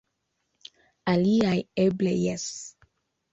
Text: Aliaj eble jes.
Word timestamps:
Aliaj 1.13 1.59
eble 1.85 2.15
jes. 2.23 2.49